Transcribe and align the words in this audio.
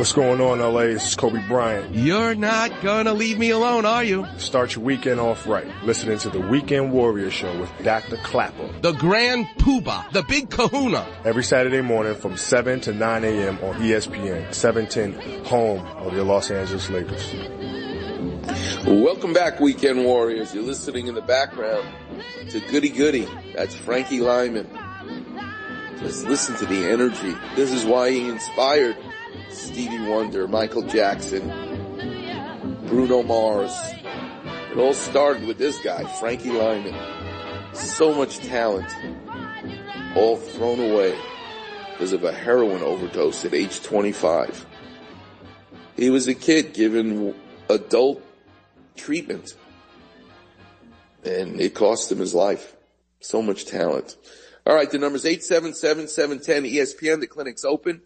What's 0.00 0.14
going 0.14 0.40
on, 0.40 0.60
LA? 0.60 0.84
This 0.84 1.08
is 1.08 1.14
Kobe 1.14 1.46
Bryant. 1.46 1.94
You're 1.94 2.34
not 2.34 2.72
gonna 2.80 3.12
leave 3.12 3.38
me 3.38 3.50
alone, 3.50 3.84
are 3.84 4.02
you? 4.02 4.26
Start 4.38 4.74
your 4.74 4.82
weekend 4.82 5.20
off 5.20 5.46
right. 5.46 5.66
Listening 5.84 6.16
to 6.20 6.30
the 6.30 6.40
Weekend 6.40 6.90
Warrior 6.90 7.30
Show 7.30 7.60
with 7.60 7.70
Dr. 7.84 8.16
Klapper. 8.16 8.72
The 8.80 8.92
Grand 8.92 9.46
Poobah, 9.58 10.10
the 10.12 10.22
Big 10.22 10.48
Kahuna. 10.48 11.06
Every 11.26 11.44
Saturday 11.44 11.82
morning 11.82 12.14
from 12.14 12.38
7 12.38 12.80
to 12.80 12.94
9 12.94 13.24
a.m. 13.24 13.58
on 13.62 13.74
ESPN, 13.74 14.54
710, 14.54 15.44
home 15.44 15.86
of 15.98 16.14
your 16.14 16.24
Los 16.24 16.50
Angeles 16.50 16.88
Lakers. 16.88 17.34
Welcome 18.86 19.34
back, 19.34 19.60
Weekend 19.60 20.06
Warriors. 20.06 20.54
You're 20.54 20.64
listening 20.64 21.08
in 21.08 21.14
the 21.14 21.20
background 21.20 21.86
to 22.48 22.60
Goody 22.70 22.88
Goody. 22.88 23.28
That's 23.54 23.74
Frankie 23.74 24.20
Lymon. 24.20 24.66
Just 25.98 26.24
listen 26.24 26.56
to 26.56 26.64
the 26.64 26.86
energy. 26.86 27.36
This 27.54 27.70
is 27.70 27.84
why 27.84 28.10
he 28.10 28.26
inspired 28.26 28.96
Stevie 29.50 30.08
Wonder, 30.08 30.46
Michael 30.48 30.82
Jackson, 30.82 31.48
Bruno 32.86 33.22
Mars. 33.22 33.76
It 34.70 34.78
all 34.78 34.94
started 34.94 35.46
with 35.46 35.58
this 35.58 35.78
guy, 35.80 36.04
Frankie 36.18 36.50
Lymon. 36.50 36.94
So 37.74 38.14
much 38.14 38.38
talent, 38.38 38.92
all 40.14 40.36
thrown 40.36 40.78
away 40.80 41.18
because 41.92 42.12
of 42.12 42.24
a 42.24 42.32
heroin 42.32 42.82
overdose 42.82 43.44
at 43.44 43.54
age 43.54 43.82
25. 43.82 44.66
He 45.96 46.10
was 46.10 46.28
a 46.28 46.34
kid 46.34 46.72
given 46.72 47.34
adult 47.68 48.22
treatment 48.96 49.54
and 51.24 51.60
it 51.60 51.74
cost 51.74 52.10
him 52.10 52.18
his 52.18 52.34
life. 52.34 52.74
So 53.20 53.42
much 53.42 53.66
talent. 53.66 54.16
All 54.66 54.74
right, 54.74 54.90
the 54.90 54.98
number's 54.98 55.24
877-710 55.24 56.72
ESPN. 56.72 57.20
The 57.20 57.26
clinic's 57.26 57.64
open. 57.64 58.02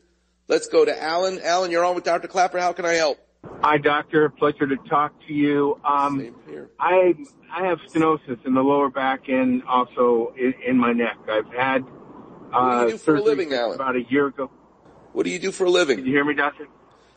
Let's 0.47 0.66
go 0.66 0.84
to 0.84 1.03
Allen. 1.03 1.41
Allen, 1.43 1.71
you're 1.71 1.84
on 1.84 1.95
with 1.95 2.05
Dr. 2.05 2.29
Klapper. 2.29 2.59
How 2.59 2.73
can 2.73 2.84
I 2.84 2.93
help? 2.93 3.19
Hi, 3.62 3.79
doctor. 3.79 4.29
Pleasure 4.29 4.67
to 4.67 4.77
talk 4.89 5.12
to 5.27 5.33
you. 5.33 5.81
Um, 5.84 6.20
Same 6.20 6.34
here. 6.48 6.70
I 6.78 7.14
I 7.50 7.67
have 7.67 7.78
stenosis 7.89 8.45
in 8.45 8.55
the 8.55 8.61
lower 8.61 8.91
back 8.91 9.28
and 9.28 9.62
also 9.65 10.34
in, 10.39 10.55
in 10.67 10.78
my 10.78 10.92
neck. 10.92 11.17
I've 11.31 11.47
had 11.53 11.84
What 11.84 12.53
uh, 12.53 12.81
do 12.81 12.87
you 12.87 12.92
do 12.92 12.98
for 12.98 13.17
a 13.17 13.22
living, 13.22 13.53
Allen? 13.55 13.75
about 13.75 13.97
a 13.97 14.03
year 14.03 14.27
ago. 14.27 14.50
What 15.12 15.25
do 15.25 15.31
you 15.31 15.39
do 15.39 15.53
for 15.53 15.65
a 15.65 15.70
living? 15.70 15.98
Can 15.98 16.06
you 16.06 16.12
hear 16.12 16.25
me, 16.25 16.34
doctor? 16.34 16.67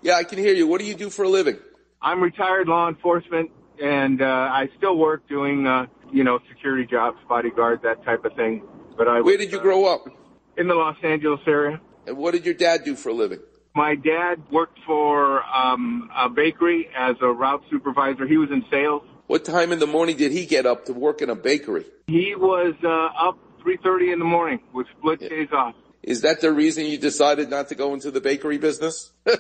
Yeah, 0.02 0.16
I 0.16 0.24
can 0.24 0.38
hear 0.38 0.54
you. 0.54 0.68
What 0.68 0.80
do 0.80 0.86
you 0.86 0.96
do 0.96 1.10
for 1.10 1.24
a 1.24 1.30
living? 1.30 1.58
I'm 2.02 2.22
retired 2.22 2.68
law 2.68 2.88
enforcement, 2.88 3.50
and 3.82 4.22
uh, 4.22 4.26
I 4.26 4.70
still 4.78 4.98
work 4.98 5.28
doing 5.28 5.66
uh, 5.68 5.88
you 6.14 6.24
know 6.24 6.40
security 6.50 6.86
jobs, 6.86 7.18
bodyguard, 7.28 7.82
that 7.84 8.04
type 8.06 8.24
of 8.24 8.34
thing. 8.36 8.64
But 8.98 9.08
I 9.08 9.16
Where 9.22 9.24
was, 9.24 9.38
did 9.38 9.52
you 9.52 9.60
uh, 9.60 9.64
grow 9.64 9.86
up? 9.86 10.06
In 10.58 10.68
the 10.68 10.76
Los 10.76 10.98
Angeles 11.04 11.42
area. 11.48 11.82
And 12.08 12.18
what 12.18 12.32
did 12.32 12.46
your 12.46 12.56
dad 12.56 12.86
do 12.86 12.96
for 12.96 13.10
a 13.10 13.14
living? 13.14 13.40
My 13.76 13.96
dad 13.96 14.42
worked 14.50 14.80
for 14.88 15.44
um, 15.44 16.10
a 16.16 16.30
bakery 16.30 16.88
as 16.98 17.16
a 17.22 17.28
route 17.28 17.62
supervisor. 17.70 18.26
He 18.26 18.38
was 18.38 18.50
in 18.50 18.64
sales. 18.72 19.04
What 19.28 19.44
time 19.44 19.74
in 19.74 19.80
the 19.80 19.88
morning 19.88 20.16
did 20.16 20.32
he 20.32 20.46
get 20.46 20.66
up 20.66 20.86
to 20.86 20.94
work 20.94 21.22
in 21.22 21.30
a 21.30 21.36
bakery? 21.36 21.86
He 22.08 22.34
was 22.36 22.74
uh, 22.84 23.28
up 23.28 23.38
3:30 23.64 24.14
in 24.14 24.20
the 24.20 24.26
morning 24.26 24.62
with 24.74 24.88
split 24.98 25.20
days 25.20 25.50
off. 25.52 25.76
Is 26.02 26.22
that 26.22 26.40
the 26.40 26.54
reason 26.54 26.86
you 26.86 26.98
decided 26.98 27.50
not 27.50 27.68
to 27.68 27.76
go 27.76 27.94
into 27.94 28.10
the 28.10 28.22
bakery 28.22 28.58
business? 28.58 29.12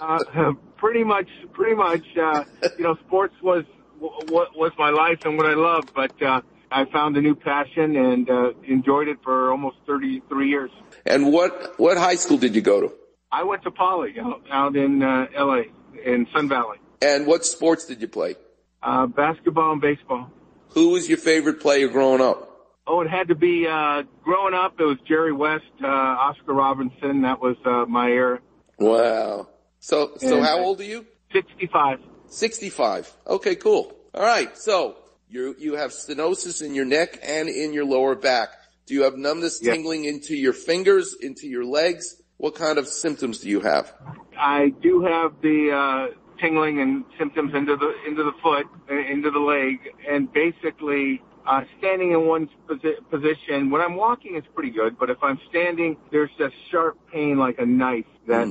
Uh, 0.00 0.54
pretty 0.78 1.04
much, 1.04 1.28
pretty 1.52 1.74
much. 1.74 2.02
Uh, 2.16 2.42
you 2.78 2.84
know, 2.84 2.96
sports 3.06 3.34
was 3.42 3.66
what 3.98 4.56
was 4.56 4.72
my 4.78 4.88
life 4.88 5.18
and 5.26 5.36
what 5.36 5.44
I 5.44 5.52
loved, 5.52 5.92
but 5.94 6.22
uh, 6.22 6.40
I 6.70 6.84
found 6.92 7.16
a 7.16 7.20
new 7.20 7.34
passion 7.34 7.96
and 7.96 8.28
uh, 8.30 8.50
enjoyed 8.66 9.08
it 9.08 9.18
for 9.24 9.50
almost 9.50 9.76
33 9.86 10.48
years. 10.48 10.70
and 11.06 11.32
what, 11.32 11.74
what 11.78 11.96
high 11.98 12.14
school 12.16 12.38
did 12.38 12.54
you 12.54 12.62
go 12.62 12.80
to? 12.80 12.92
I 13.32 13.44
went 13.44 13.62
to 13.64 13.70
Poly 13.70 14.14
out, 14.20 14.42
out 14.50 14.76
in 14.76 15.02
uh, 15.02 15.26
LA 15.36 15.62
in 16.04 16.26
Sun 16.34 16.48
Valley. 16.48 16.78
And 17.02 17.26
what 17.26 17.44
sports 17.44 17.86
did 17.86 18.00
you 18.00 18.08
play? 18.08 18.34
Uh, 18.82 19.06
basketball 19.06 19.72
and 19.72 19.80
baseball. 19.80 20.30
Who 20.70 20.90
was 20.90 21.08
your 21.08 21.18
favorite 21.18 21.60
player 21.60 21.88
growing 21.88 22.20
up? 22.20 22.46
Oh, 22.86 23.00
it 23.02 23.08
had 23.08 23.28
to 23.28 23.34
be 23.34 23.66
uh, 23.68 24.02
growing 24.24 24.54
up. 24.54 24.80
It 24.80 24.84
was 24.84 24.98
Jerry 25.06 25.32
West, 25.32 25.64
uh, 25.82 25.86
Oscar 25.86 26.54
Robinson. 26.54 27.22
That 27.22 27.40
was 27.40 27.56
uh, 27.64 27.84
my 27.86 28.08
era. 28.10 28.40
Wow. 28.78 29.48
So, 29.80 30.12
so 30.18 30.36
And- 30.36 30.44
how 30.44 30.60
old 30.60 30.80
are 30.80 30.84
you? 30.84 31.06
65. 31.32 32.00
65. 32.26 33.12
Okay, 33.26 33.54
cool. 33.56 33.94
All 34.14 34.22
right. 34.22 34.56
So 34.58 34.96
you, 35.30 35.54
you 35.58 35.74
have 35.76 35.92
stenosis 35.92 36.60
in 36.64 36.74
your 36.74 36.84
neck 36.84 37.18
and 37.22 37.48
in 37.48 37.72
your 37.72 37.84
lower 37.84 38.14
back. 38.14 38.50
Do 38.86 38.94
you 38.94 39.04
have 39.04 39.16
numbness 39.16 39.60
Yes. 39.62 39.74
tingling 39.74 40.04
into 40.04 40.34
your 40.34 40.52
fingers, 40.52 41.14
into 41.20 41.46
your 41.46 41.64
legs? 41.64 42.20
What 42.38 42.54
kind 42.56 42.78
of 42.78 42.88
symptoms 42.88 43.38
do 43.38 43.48
you 43.48 43.60
have? 43.60 43.94
I 44.36 44.70
do 44.82 45.02
have 45.02 45.34
the 45.42 45.70
uh, 45.70 46.14
tingling 46.40 46.80
and 46.80 47.04
symptoms 47.18 47.54
into 47.54 47.76
the 47.76 47.92
into 48.08 48.24
the 48.24 48.32
foot, 48.42 48.66
uh, 48.90 48.94
into 48.94 49.30
the 49.30 49.38
leg, 49.38 49.78
and 50.08 50.32
basically 50.32 51.22
uh, 51.46 51.62
standing 51.78 52.12
in 52.12 52.26
one 52.26 52.48
posi- 52.66 52.96
position. 53.10 53.70
When 53.70 53.82
I'm 53.82 53.94
walking, 53.94 54.36
it's 54.36 54.46
pretty 54.54 54.70
good, 54.70 54.98
but 54.98 55.10
if 55.10 55.18
I'm 55.22 55.38
standing, 55.50 55.96
there's 56.10 56.30
a 56.40 56.48
sharp 56.70 56.98
pain 57.12 57.38
like 57.38 57.58
a 57.58 57.66
knife 57.66 58.06
that 58.26 58.48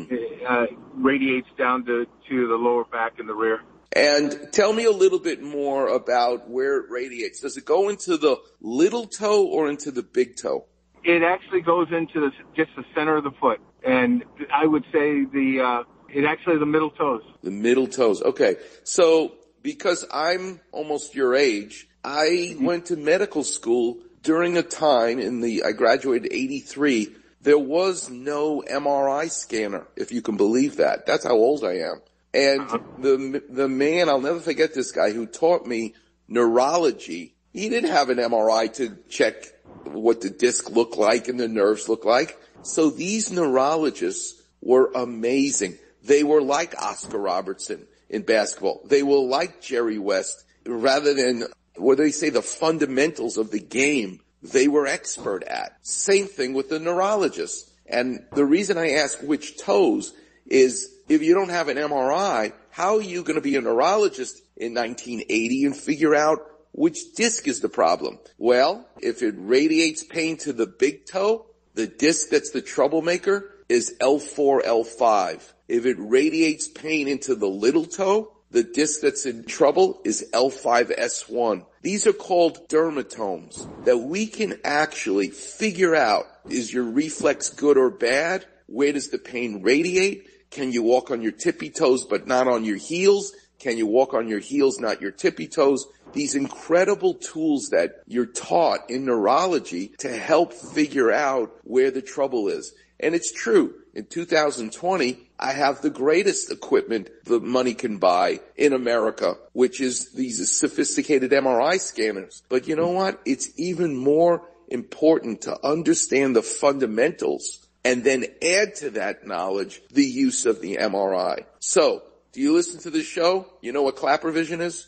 uh, 0.47 0.67
radiates 0.95 1.47
down 1.57 1.83
to 1.85 2.05
to 2.29 2.47
the 2.47 2.55
lower 2.55 2.85
back 2.85 3.19
and 3.19 3.27
the 3.27 3.33
rear. 3.35 3.61
And 3.91 4.49
tell 4.51 4.71
me 4.71 4.85
a 4.85 4.91
little 4.91 5.19
bit 5.19 5.41
more 5.41 5.87
about 5.87 6.49
where 6.49 6.77
it 6.77 6.89
radiates. 6.89 7.41
Does 7.41 7.57
it 7.57 7.65
go 7.65 7.89
into 7.89 8.17
the 8.17 8.37
little 8.61 9.07
toe 9.07 9.47
or 9.47 9.69
into 9.69 9.91
the 9.91 10.03
big 10.03 10.35
toe? 10.37 10.65
It 11.03 11.23
actually 11.23 11.61
goes 11.61 11.87
into 11.91 12.19
the, 12.19 12.31
just 12.55 12.69
the 12.75 12.83
center 12.93 13.17
of 13.17 13.23
the 13.23 13.31
foot, 13.39 13.59
and 13.83 14.23
I 14.53 14.65
would 14.65 14.83
say 14.91 15.25
the 15.25 15.61
uh, 15.63 15.83
it 16.13 16.25
actually 16.25 16.59
the 16.59 16.65
middle 16.65 16.91
toes. 16.91 17.23
The 17.41 17.51
middle 17.51 17.87
toes. 17.87 18.21
Okay. 18.21 18.57
So 18.83 19.33
because 19.61 20.05
I'm 20.11 20.59
almost 20.71 21.15
your 21.15 21.35
age, 21.35 21.87
I 22.03 22.55
went 22.59 22.87
to 22.87 22.97
medical 22.97 23.43
school 23.43 23.99
during 24.23 24.57
a 24.57 24.63
time 24.63 25.19
in 25.19 25.41
the, 25.41 25.63
I 25.63 25.71
graduated 25.71 26.31
83. 26.31 27.15
There 27.41 27.57
was 27.57 28.09
no 28.09 28.61
MRI 28.69 29.29
scanner, 29.29 29.87
if 29.95 30.11
you 30.11 30.21
can 30.21 30.37
believe 30.37 30.77
that. 30.77 31.05
That's 31.05 31.23
how 31.23 31.35
old 31.35 31.63
I 31.63 31.77
am. 31.77 32.01
And 32.33 32.61
uh-huh. 32.61 32.79
the, 32.99 33.43
the 33.49 33.67
man, 33.67 34.09
I'll 34.09 34.21
never 34.21 34.39
forget 34.39 34.73
this 34.73 34.91
guy 34.91 35.11
who 35.11 35.25
taught 35.25 35.65
me 35.65 35.95
neurology. 36.27 37.35
He 37.53 37.69
didn't 37.69 37.91
have 37.91 38.09
an 38.09 38.17
MRI 38.17 38.71
to 38.75 38.97
check 39.09 39.35
what 39.83 40.21
the 40.21 40.29
disc 40.29 40.69
looked 40.69 40.97
like 40.97 41.27
and 41.27 41.39
the 41.39 41.47
nerves 41.47 41.89
looked 41.89 42.05
like. 42.05 42.37
So 42.61 42.89
these 42.89 43.31
neurologists 43.31 44.41
were 44.61 44.91
amazing. 44.93 45.77
They 46.03 46.23
were 46.23 46.41
like 46.41 46.79
Oscar 46.81 47.17
Robertson 47.17 47.87
in 48.09 48.23
basketball. 48.23 48.81
They 48.85 49.03
were 49.03 49.17
like 49.19 49.61
Jerry 49.61 49.97
West 49.97 50.43
rather 50.65 51.13
than 51.13 51.45
what 51.75 51.97
do 51.97 52.03
they 52.03 52.11
say, 52.11 52.29
the 52.29 52.41
fundamentals 52.41 53.37
of 53.37 53.51
the 53.51 53.59
game 53.59 54.19
they 54.43 54.67
were 54.67 54.85
expert 54.87 55.43
at. 55.43 55.77
Same 55.81 56.27
thing 56.27 56.53
with 56.53 56.69
the 56.69 56.79
neurologists. 56.79 57.71
And 57.85 58.25
the 58.33 58.45
reason 58.45 58.77
I 58.77 58.91
ask 58.91 59.19
which 59.21 59.57
toes 59.57 60.13
is 60.45 60.93
if 61.09 61.23
you 61.23 61.33
don't 61.33 61.49
have 61.49 61.67
an 61.67 61.77
MRI, 61.77 62.53
how 62.69 62.95
are 62.95 63.01
you 63.01 63.23
going 63.23 63.35
to 63.35 63.41
be 63.41 63.55
a 63.55 63.61
neurologist 63.61 64.41
in 64.55 64.75
1980 64.75 65.65
and 65.65 65.75
figure 65.75 66.15
out 66.15 66.39
which 66.71 67.13
disc 67.15 67.47
is 67.47 67.59
the 67.59 67.69
problem? 67.69 68.19
Well, 68.37 68.87
if 69.01 69.23
it 69.23 69.33
radiates 69.37 70.03
pain 70.03 70.37
to 70.37 70.53
the 70.53 70.67
big 70.67 71.07
toe, 71.07 71.47
the 71.73 71.87
disc 71.87 72.29
that's 72.29 72.51
the 72.51 72.61
troublemaker 72.61 73.51
is 73.67 73.95
L4, 73.99 74.63
L5. 74.63 75.53
If 75.67 75.85
it 75.85 75.97
radiates 75.99 76.67
pain 76.67 77.07
into 77.07 77.35
the 77.35 77.47
little 77.47 77.85
toe, 77.85 78.31
the 78.51 78.63
disc 78.63 79.01
that's 79.01 79.25
in 79.25 79.45
trouble 79.45 80.01
is 80.03 80.27
L5S1. 80.33 81.65
These 81.81 82.07
are 82.07 82.13
called 82.13 82.67
dermatomes 82.67 83.85
that 83.85 83.97
we 83.97 84.27
can 84.27 84.59
actually 84.63 85.29
figure 85.29 85.95
out 85.95 86.25
is 86.49 86.73
your 86.73 86.83
reflex 86.83 87.49
good 87.49 87.77
or 87.77 87.91
bad? 87.91 88.45
Where 88.65 88.91
does 88.93 89.09
the 89.09 89.19
pain 89.19 89.61
radiate? 89.61 90.27
Can 90.51 90.71
you 90.71 90.83
walk 90.83 91.11
on 91.11 91.21
your 91.21 91.31
tippy 91.31 91.69
toes 91.69 92.05
but 92.05 92.27
not 92.27 92.47
on 92.47 92.63
your 92.63 92.77
heels? 92.77 93.33
Can 93.59 93.77
you 93.77 93.85
walk 93.85 94.13
on 94.13 94.27
your 94.27 94.39
heels, 94.39 94.79
not 94.79 95.01
your 95.01 95.11
tippy 95.11 95.47
toes? 95.47 95.85
These 96.13 96.35
incredible 96.35 97.13
tools 97.13 97.69
that 97.69 98.01
you're 98.07 98.25
taught 98.25 98.89
in 98.89 99.05
neurology 99.05 99.89
to 99.99 100.09
help 100.09 100.53
figure 100.53 101.11
out 101.11 101.51
where 101.63 101.91
the 101.91 102.01
trouble 102.01 102.47
is. 102.47 102.73
And 102.99 103.13
it's 103.13 103.31
true. 103.31 103.75
In 103.93 104.05
2020, 104.05 105.29
I 105.39 105.51
have 105.51 105.81
the 105.81 105.89
greatest 105.89 106.51
equipment 106.51 107.09
the 107.25 107.39
money 107.39 107.73
can 107.73 107.97
buy 107.97 108.39
in 108.55 108.73
America, 108.73 109.35
which 109.53 109.81
is 109.81 110.11
these 110.13 110.57
sophisticated 110.57 111.31
MRI 111.31 111.79
scanners. 111.79 112.43
But 112.49 112.67
you 112.67 112.75
know 112.75 112.91
what? 112.91 113.21
It's 113.25 113.49
even 113.57 113.95
more 113.95 114.47
important 114.67 115.41
to 115.41 115.65
understand 115.65 116.35
the 116.35 116.43
fundamentals 116.43 117.67
and 117.83 118.03
then 118.03 118.25
add 118.41 118.75
to 118.75 118.91
that 118.91 119.25
knowledge 119.25 119.81
the 119.91 120.05
use 120.05 120.45
of 120.45 120.61
the 120.61 120.77
MRI. 120.77 121.45
So, 121.59 122.03
do 122.31 122.41
you 122.41 122.53
listen 122.53 122.79
to 122.81 122.89
the 122.89 123.03
show? 123.03 123.47
You 123.61 123.71
know 123.71 123.83
what 123.83 123.95
Klapper 123.95 124.31
vision 124.31 124.61
is? 124.61 124.87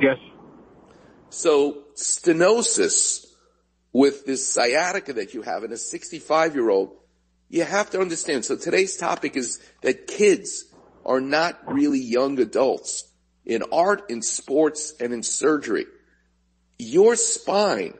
Yes. 0.00 0.18
So 1.30 1.84
stenosis 1.94 3.24
with 3.92 4.26
this 4.26 4.46
sciatica 4.46 5.14
that 5.14 5.34
you 5.34 5.42
have 5.42 5.64
in 5.64 5.72
a 5.72 5.76
65 5.76 6.54
year 6.54 6.68
old, 6.68 6.96
you 7.48 7.64
have 7.64 7.90
to 7.90 8.00
understand. 8.00 8.44
So 8.44 8.56
today's 8.56 8.96
topic 8.96 9.36
is 9.36 9.60
that 9.82 10.06
kids 10.06 10.64
are 11.04 11.20
not 11.20 11.72
really 11.72 12.00
young 12.00 12.38
adults 12.38 13.04
in 13.44 13.62
art, 13.72 14.10
in 14.10 14.22
sports, 14.22 14.94
and 15.00 15.12
in 15.12 15.22
surgery. 15.22 15.86
Your 16.78 17.16
spine 17.16 17.94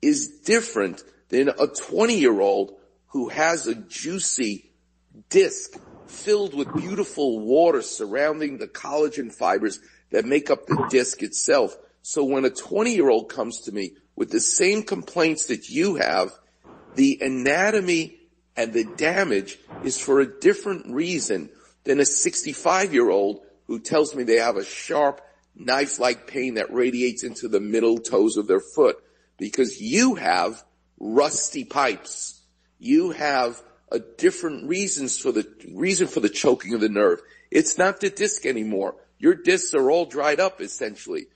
is 0.00 0.40
different 0.44 1.02
than 1.28 1.48
a 1.48 1.66
20 1.66 2.18
year 2.18 2.40
old 2.40 2.76
who 3.14 3.28
has 3.28 3.68
a 3.68 3.76
juicy 3.76 4.72
disc 5.30 5.78
filled 6.04 6.52
with 6.52 6.74
beautiful 6.74 7.38
water 7.38 7.80
surrounding 7.80 8.58
the 8.58 8.66
collagen 8.66 9.32
fibers 9.32 9.78
that 10.10 10.24
make 10.24 10.50
up 10.50 10.66
the 10.66 10.86
disc 10.90 11.22
itself. 11.22 11.76
So 12.02 12.24
when 12.24 12.44
a 12.44 12.50
20 12.50 12.92
year 12.92 13.08
old 13.08 13.28
comes 13.28 13.60
to 13.62 13.72
me 13.72 13.92
with 14.16 14.32
the 14.32 14.40
same 14.40 14.82
complaints 14.82 15.46
that 15.46 15.70
you 15.70 15.94
have, 15.94 16.32
the 16.96 17.20
anatomy 17.20 18.18
and 18.56 18.72
the 18.72 18.82
damage 18.82 19.58
is 19.84 19.96
for 19.96 20.18
a 20.18 20.40
different 20.40 20.92
reason 20.92 21.50
than 21.84 22.00
a 22.00 22.04
65 22.04 22.92
year 22.92 23.10
old 23.10 23.42
who 23.68 23.78
tells 23.78 24.12
me 24.16 24.24
they 24.24 24.38
have 24.38 24.56
a 24.56 24.64
sharp 24.64 25.20
knife-like 25.54 26.26
pain 26.26 26.54
that 26.54 26.74
radiates 26.74 27.22
into 27.22 27.46
the 27.46 27.60
middle 27.60 27.98
toes 27.98 28.36
of 28.36 28.48
their 28.48 28.58
foot 28.74 28.96
because 29.38 29.80
you 29.80 30.16
have 30.16 30.64
rusty 30.98 31.62
pipes. 31.62 32.40
You 32.84 33.12
have 33.12 33.62
a 33.90 33.98
different 33.98 34.68
reasons 34.68 35.18
for 35.18 35.32
the 35.32 35.48
reason 35.72 36.06
for 36.06 36.20
the 36.20 36.28
choking 36.28 36.74
of 36.74 36.82
the 36.82 36.90
nerve. 36.90 37.22
It's 37.50 37.78
not 37.78 37.98
the 37.98 38.10
disc 38.10 38.44
anymore. 38.44 38.96
Your 39.18 39.34
discs 39.34 39.72
are 39.72 39.90
all 39.90 40.04
dried 40.04 40.38
up 40.38 40.60
essentially. 40.60 41.28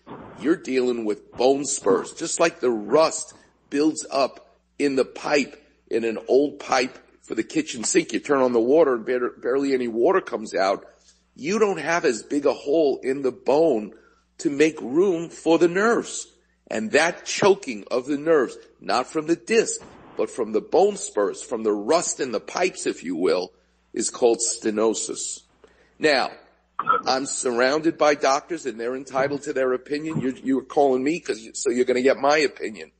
You're 0.42 0.56
dealing 0.56 1.06
with 1.06 1.32
bone 1.32 1.64
spurs, 1.64 2.12
just 2.12 2.38
like 2.38 2.60
the 2.60 2.70
rust 2.70 3.32
builds 3.70 4.04
up 4.10 4.58
in 4.78 4.96
the 4.96 5.06
pipe 5.06 5.56
in 5.90 6.04
an 6.04 6.18
old 6.28 6.58
pipe 6.58 6.98
for 7.22 7.34
the 7.34 7.42
kitchen 7.42 7.82
sink. 7.82 8.12
You 8.12 8.20
turn 8.20 8.42
on 8.42 8.52
the 8.52 8.60
water 8.60 8.96
and 8.96 9.40
barely 9.40 9.72
any 9.72 9.88
water 9.88 10.20
comes 10.20 10.54
out. 10.54 10.84
You 11.34 11.58
don't 11.58 11.80
have 11.80 12.04
as 12.04 12.22
big 12.22 12.44
a 12.44 12.52
hole 12.52 13.00
in 13.02 13.22
the 13.22 13.32
bone 13.32 13.94
to 14.38 14.50
make 14.50 14.78
room 14.82 15.30
for 15.30 15.58
the 15.58 15.68
nerves. 15.68 16.26
And 16.66 16.92
that 16.92 17.24
choking 17.24 17.84
of 17.90 18.04
the 18.04 18.18
nerves, 18.18 18.58
not 18.82 19.06
from 19.06 19.26
the 19.26 19.36
disc, 19.36 19.80
but 20.18 20.28
from 20.28 20.50
the 20.50 20.60
bone 20.60 20.96
spurs, 20.96 21.42
from 21.44 21.62
the 21.62 21.72
rust 21.72 22.18
in 22.18 22.32
the 22.32 22.40
pipes, 22.40 22.86
if 22.86 23.04
you 23.04 23.14
will, 23.14 23.52
is 23.94 24.10
called 24.10 24.40
stenosis. 24.40 25.42
Now, 25.96 26.32
I'm 27.06 27.24
surrounded 27.24 27.96
by 27.96 28.16
doctors 28.16 28.66
and 28.66 28.80
they're 28.80 28.96
entitled 28.96 29.42
to 29.42 29.52
their 29.52 29.72
opinion. 29.72 30.20
You're, 30.20 30.36
you're 30.36 30.62
calling 30.62 31.04
me 31.04 31.12
because 31.20 31.40
you, 31.40 31.52
so 31.54 31.70
you're 31.70 31.84
going 31.84 31.96
to 31.96 32.02
get 32.02 32.18
my 32.18 32.38
opinion. 32.38 32.90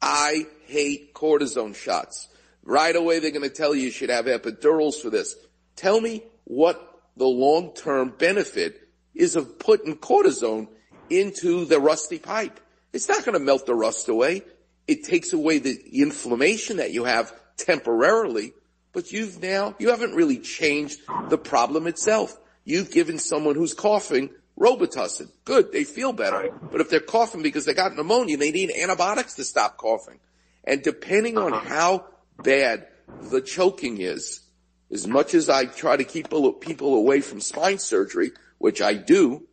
I 0.00 0.46
hate 0.64 1.12
cortisone 1.12 1.76
shots. 1.76 2.28
Right 2.62 2.96
away, 2.96 3.18
they're 3.18 3.30
going 3.32 3.42
to 3.42 3.54
tell 3.54 3.74
you 3.74 3.82
you 3.82 3.90
should 3.90 4.10
have 4.10 4.24
epidurals 4.24 5.00
for 5.00 5.10
this. 5.10 5.36
Tell 5.76 6.00
me 6.00 6.22
what 6.44 7.02
the 7.18 7.26
long-term 7.26 8.14
benefit 8.18 8.80
is 9.14 9.36
of 9.36 9.58
putting 9.58 9.96
cortisone 9.96 10.68
into 11.10 11.66
the 11.66 11.78
rusty 11.78 12.18
pipe. 12.18 12.60
It's 12.94 13.08
not 13.10 13.26
going 13.26 13.34
to 13.34 13.44
melt 13.44 13.66
the 13.66 13.74
rust 13.74 14.08
away. 14.08 14.42
It 14.86 15.04
takes 15.04 15.32
away 15.32 15.58
the 15.58 15.76
inflammation 15.92 16.76
that 16.76 16.92
you 16.92 17.04
have 17.04 17.32
temporarily, 17.56 18.52
but 18.92 19.12
you've 19.12 19.42
now, 19.42 19.74
you 19.78 19.90
haven't 19.90 20.14
really 20.14 20.38
changed 20.38 21.00
the 21.28 21.38
problem 21.38 21.86
itself. 21.86 22.38
You've 22.64 22.90
given 22.90 23.18
someone 23.18 23.54
who's 23.54 23.74
coughing 23.74 24.30
Robitussin. 24.58 25.30
Good, 25.44 25.72
they 25.72 25.84
feel 25.84 26.12
better. 26.12 26.50
But 26.70 26.80
if 26.80 26.88
they're 26.88 27.00
coughing 27.00 27.42
because 27.42 27.64
they 27.64 27.74
got 27.74 27.94
pneumonia, 27.94 28.36
they 28.36 28.50
need 28.50 28.70
antibiotics 28.70 29.34
to 29.34 29.44
stop 29.44 29.76
coughing. 29.76 30.18
And 30.64 30.82
depending 30.82 31.38
on 31.38 31.52
uh-huh. 31.52 31.68
how 31.68 32.06
bad 32.42 32.86
the 33.30 33.40
choking 33.40 34.00
is, 34.00 34.40
as 34.90 35.06
much 35.06 35.34
as 35.34 35.48
I 35.48 35.66
try 35.66 35.96
to 35.96 36.04
keep 36.04 36.28
people 36.60 36.94
away 36.94 37.20
from 37.20 37.40
spine 37.40 37.78
surgery, 37.78 38.32
which 38.58 38.80
I 38.80 38.94
do, 38.94 39.46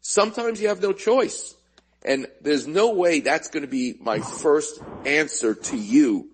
sometimes 0.00 0.60
you 0.60 0.68
have 0.68 0.82
no 0.82 0.92
choice. 0.92 1.54
And 2.04 2.26
there's 2.40 2.66
no 2.66 2.92
way 2.94 3.20
that's 3.20 3.48
going 3.48 3.62
to 3.62 3.68
be 3.68 3.94
my 4.00 4.20
first 4.20 4.80
answer 5.04 5.54
to 5.54 5.76
you 5.76 6.30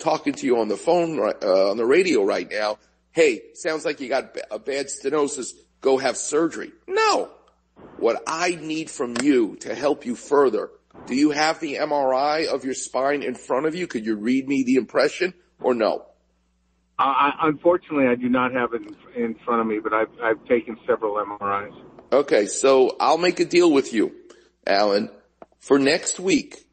talking 0.00 0.32
to 0.32 0.46
you 0.46 0.58
on 0.58 0.68
the 0.68 0.76
phone, 0.76 1.18
uh, 1.20 1.70
on 1.70 1.76
the 1.76 1.84
radio 1.84 2.24
right 2.24 2.50
now. 2.50 2.78
Hey, 3.12 3.42
sounds 3.54 3.84
like 3.84 4.00
you 4.00 4.08
got 4.08 4.36
a 4.50 4.58
bad 4.58 4.86
stenosis. 4.86 5.52
Go 5.80 5.98
have 5.98 6.16
surgery. 6.16 6.72
No. 6.88 7.30
What 7.98 8.22
I 8.26 8.58
need 8.60 8.90
from 8.90 9.14
you 9.22 9.56
to 9.60 9.74
help 9.74 10.04
you 10.04 10.14
further, 10.14 10.70
do 11.06 11.14
you 11.14 11.30
have 11.30 11.60
the 11.60 11.76
MRI 11.76 12.46
of 12.46 12.64
your 12.64 12.74
spine 12.74 13.22
in 13.22 13.34
front 13.34 13.66
of 13.66 13.74
you? 13.74 13.86
Could 13.86 14.04
you 14.04 14.16
read 14.16 14.48
me 14.48 14.64
the 14.64 14.76
impression 14.76 15.34
or 15.60 15.74
no? 15.74 16.06
I, 16.98 17.32
unfortunately, 17.44 18.06
I 18.08 18.14
do 18.14 18.28
not 18.28 18.52
have 18.52 18.74
it 18.74 18.82
in, 18.82 19.24
in 19.24 19.34
front 19.46 19.62
of 19.62 19.66
me, 19.66 19.78
but 19.82 19.94
I've, 19.94 20.10
I've 20.22 20.44
taken 20.46 20.76
several 20.86 21.14
MRIs. 21.14 21.74
Okay, 22.12 22.46
so 22.46 22.96
I'll 23.00 23.18
make 23.18 23.40
a 23.40 23.46
deal 23.46 23.72
with 23.72 23.94
you, 23.94 24.14
Allen. 24.66 25.10
For 25.58 25.78
next 25.78 26.18
week, 26.18 26.66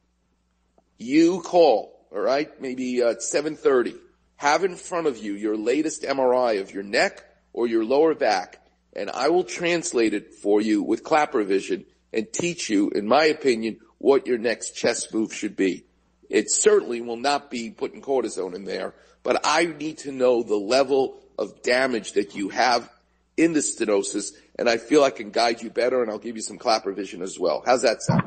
you 0.98 1.42
call, 1.42 2.08
all 2.12 2.22
right, 2.22 2.50
maybe 2.62 3.04
uh, 3.04 3.12
at 3.12 3.20
7:30. 3.20 3.96
Have 4.38 4.64
in 4.64 4.76
front 4.76 5.08
of 5.08 5.18
you 5.18 5.34
your 5.34 5.58
latest 5.58 6.04
MRI 6.04 6.62
of 6.62 6.72
your 6.72 6.84
neck 6.84 7.24
or 7.54 7.68
your 7.68 7.84
lower 7.84 8.14
back, 8.14 8.62
and 8.94 9.10
I 9.10 9.30
will 9.30 9.44
translate 9.44 10.14
it 10.14 10.36
for 10.36 10.62
you 10.62 10.84
with 10.84 11.04
Klapper 11.04 11.44
Vision 11.44 11.86
and 12.14 12.32
teach 12.32 12.70
you, 12.70 12.90
in 12.92 13.08
my 13.08 13.26
opinion, 13.26 13.80
what 13.98 14.28
your 14.28 14.38
next 14.38 14.72
chest 14.72 15.14
move 15.14 15.34
should 15.34 15.56
be. 15.56 15.86
It 16.30 16.52
certainly 16.52 17.02
will 17.02 17.18
not 17.18 17.50
be 17.50 17.72
putting 17.72 18.02
cortisone 18.02 18.54
in 18.54 18.66
there, 18.66 18.94
but 19.24 19.42
I 19.44 19.66
need 19.66 20.00
to 20.00 20.12
know 20.12 20.44
the 20.44 20.56
level 20.56 21.20
of 21.38 21.62
damage 21.62 22.14
that 22.14 22.36
you 22.36 22.50
have 22.50 22.90
in 23.38 23.54
the 23.54 23.60
stenosis, 23.60 24.34
and 24.60 24.70
I 24.70 24.78
feel 24.78 25.04
I 25.04 25.10
can 25.10 25.32
guide 25.32 25.62
you 25.62 25.70
better, 25.70 26.02
and 26.02 26.10
I'll 26.10 26.18
give 26.20 26.36
you 26.36 26.42
some 26.42 26.58
Klapper 26.58 26.92
vision 26.94 27.22
as 27.22 27.40
well. 27.40 27.64
How's 27.66 27.84
that 27.84 28.02
sound? 28.02 28.24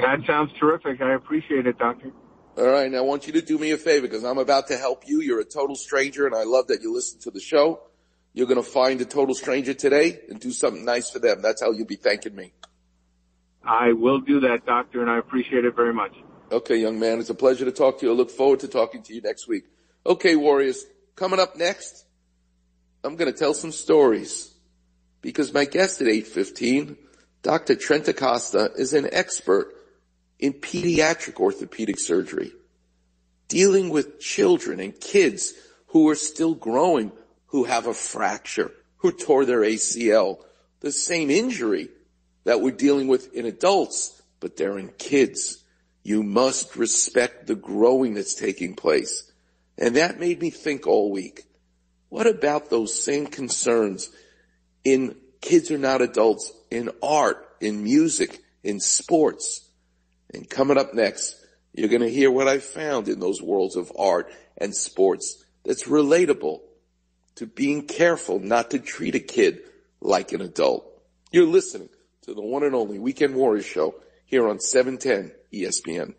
That 0.00 0.20
sounds 0.26 0.50
terrific. 0.58 1.00
I 1.00 1.14
appreciate 1.14 1.66
it, 1.66 1.78
doctor. 1.78 2.12
All 2.56 2.66
right, 2.66 2.90
now 2.90 2.98
I 2.98 3.02
want 3.02 3.26
you 3.26 3.32
to 3.34 3.42
do 3.42 3.56
me 3.56 3.70
a 3.70 3.76
favor 3.76 4.06
because 4.06 4.24
I'm 4.24 4.38
about 4.38 4.68
to 4.68 4.76
help 4.76 5.04
you. 5.06 5.20
You're 5.20 5.40
a 5.40 5.44
total 5.44 5.76
stranger, 5.76 6.26
and 6.26 6.34
I 6.34 6.44
love 6.44 6.68
that 6.68 6.82
you 6.82 6.92
listen 6.92 7.20
to 7.20 7.30
the 7.30 7.40
show. 7.40 7.80
You're 8.32 8.46
going 8.46 8.62
to 8.62 8.68
find 8.68 9.00
a 9.00 9.04
total 9.04 9.34
stranger 9.34 9.74
today 9.74 10.20
and 10.28 10.38
do 10.38 10.50
something 10.50 10.84
nice 10.84 11.10
for 11.10 11.18
them. 11.18 11.40
That's 11.40 11.62
how 11.62 11.72
you'll 11.72 11.86
be 11.86 11.96
thanking 11.96 12.34
me. 12.34 12.52
I 13.64 13.92
will 13.92 14.20
do 14.20 14.40
that, 14.40 14.66
doctor, 14.66 15.00
and 15.00 15.10
I 15.10 15.18
appreciate 15.18 15.64
it 15.64 15.74
very 15.74 15.94
much. 15.94 16.12
Okay, 16.50 16.76
young 16.76 16.98
man. 16.98 17.20
It's 17.20 17.30
a 17.30 17.34
pleasure 17.34 17.64
to 17.64 17.72
talk 17.72 18.00
to 18.00 18.06
you. 18.06 18.12
I 18.12 18.14
look 18.14 18.30
forward 18.30 18.60
to 18.60 18.68
talking 18.68 19.02
to 19.02 19.14
you 19.14 19.20
next 19.20 19.48
week. 19.48 19.64
Okay, 20.06 20.36
Warriors. 20.36 20.84
Coming 21.16 21.40
up 21.40 21.56
next, 21.56 22.06
I'm 23.04 23.16
going 23.16 23.30
to 23.30 23.38
tell 23.38 23.54
some 23.54 23.72
stories 23.72 24.54
because 25.28 25.52
my 25.52 25.66
guest 25.66 26.00
at 26.00 26.08
815, 26.08 26.96
Dr. 27.42 27.74
Trent 27.74 28.08
Acosta, 28.08 28.70
is 28.78 28.94
an 28.94 29.06
expert 29.12 29.74
in 30.38 30.54
pediatric 30.54 31.38
orthopedic 31.38 32.00
surgery, 32.00 32.50
dealing 33.46 33.90
with 33.90 34.20
children 34.20 34.80
and 34.80 34.98
kids 34.98 35.52
who 35.88 36.08
are 36.08 36.14
still 36.14 36.54
growing, 36.54 37.12
who 37.48 37.64
have 37.64 37.86
a 37.86 37.92
fracture, 37.92 38.72
who 38.96 39.12
tore 39.12 39.44
their 39.44 39.60
ACL, 39.60 40.38
the 40.80 40.90
same 40.90 41.30
injury 41.30 41.90
that 42.44 42.62
we're 42.62 42.70
dealing 42.70 43.06
with 43.06 43.34
in 43.34 43.44
adults, 43.44 44.22
but 44.40 44.56
they're 44.56 44.78
in 44.78 44.88
kids. 44.96 45.62
You 46.04 46.22
must 46.22 46.74
respect 46.74 47.46
the 47.46 47.54
growing 47.54 48.14
that's 48.14 48.34
taking 48.34 48.76
place. 48.76 49.30
And 49.76 49.96
that 49.96 50.18
made 50.18 50.40
me 50.40 50.48
think 50.48 50.86
all 50.86 51.12
week. 51.12 51.44
What 52.08 52.26
about 52.26 52.70
those 52.70 53.04
same 53.04 53.26
concerns 53.26 54.08
in 54.92 55.16
kids 55.40 55.70
are 55.70 55.78
not 55.78 56.02
adults, 56.02 56.52
in 56.70 56.90
art, 57.02 57.46
in 57.60 57.82
music, 57.82 58.40
in 58.62 58.80
sports? 58.80 59.68
And 60.32 60.48
coming 60.48 60.78
up 60.78 60.94
next, 60.94 61.36
you're 61.72 61.88
going 61.88 62.02
to 62.02 62.10
hear 62.10 62.30
what 62.30 62.48
I 62.48 62.58
found 62.58 63.08
in 63.08 63.20
those 63.20 63.40
worlds 63.40 63.76
of 63.76 63.92
art 63.98 64.32
and 64.56 64.74
sports 64.74 65.44
that's 65.64 65.84
relatable 65.84 66.60
to 67.36 67.46
being 67.46 67.86
careful 67.86 68.40
not 68.40 68.70
to 68.70 68.78
treat 68.78 69.14
a 69.14 69.20
kid 69.20 69.60
like 70.00 70.32
an 70.32 70.40
adult. 70.40 70.84
You're 71.30 71.46
listening 71.46 71.88
to 72.22 72.34
the 72.34 72.42
one 72.42 72.64
and 72.64 72.74
only 72.74 72.98
Weekend 72.98 73.34
Warriors 73.34 73.64
show 73.64 73.94
here 74.24 74.48
on 74.48 74.60
710 74.60 75.32
ESPN. 75.52 76.14